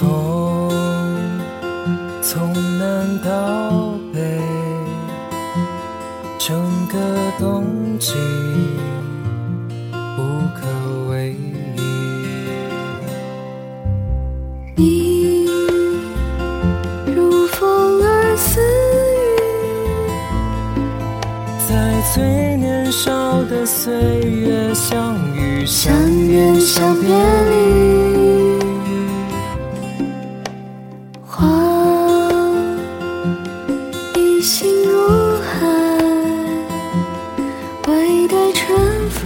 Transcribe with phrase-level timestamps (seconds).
[0.00, 0.08] 风
[2.22, 4.40] 从南到北，
[6.38, 6.56] 整
[6.86, 6.98] 个
[7.38, 8.14] 冬季
[10.16, 10.18] 无
[10.54, 10.60] 可
[11.10, 11.36] 为
[14.76, 14.80] 依。
[17.04, 18.58] 你如风儿似
[20.78, 20.80] 雨，
[21.68, 25.92] 在最年少的岁月相遇，相
[26.26, 27.10] 约相别
[38.10, 39.24] 唯待春风，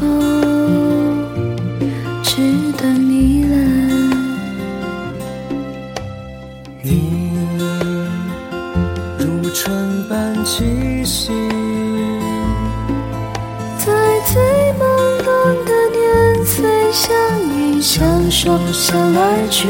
[2.22, 2.36] 纸
[2.76, 3.56] 短迷来。
[6.82, 7.30] 你
[9.18, 11.32] 如春般气息，
[13.78, 13.86] 在
[14.30, 14.42] 最
[14.78, 14.84] 懵
[15.24, 15.32] 懂
[15.64, 17.16] 的年岁相
[17.56, 19.66] 依相守相爱去。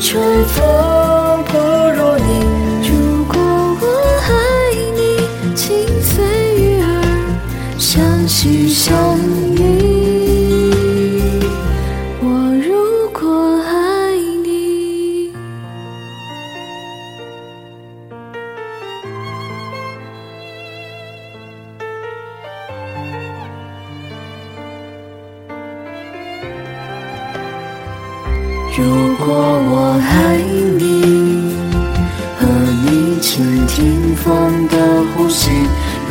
[0.00, 1.09] 春风
[28.76, 30.38] 如果我爱
[30.78, 31.54] 你，
[32.38, 32.46] 和
[32.86, 34.76] 你倾听风的
[35.14, 35.50] 呼吸；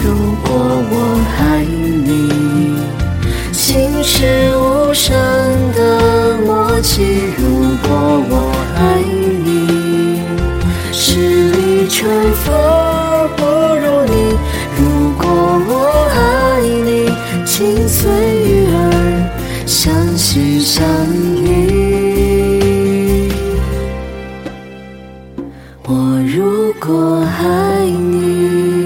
[0.04, 0.50] 如果
[0.92, 0.94] 我
[1.40, 2.78] 爱你，
[3.54, 5.16] 心是无声
[5.74, 7.02] 的默契；
[7.38, 7.42] 如
[7.88, 7.88] 果
[8.30, 9.02] 我爱
[9.46, 10.22] 你，
[10.92, 12.10] 十里春
[12.44, 12.46] 风
[13.38, 13.42] 不
[13.76, 14.36] 如你；
[14.78, 14.80] 如
[15.18, 15.24] 果
[15.66, 15.72] 我
[16.14, 17.10] 爱你，
[17.46, 18.12] 情随
[18.44, 18.76] 鱼儿
[19.66, 20.86] 相惜相
[27.70, 28.79] 爱你。